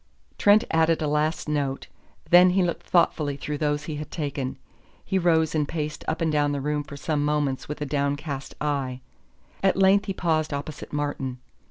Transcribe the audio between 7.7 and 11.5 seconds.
a downcast eye. At length he paused opposite Martin.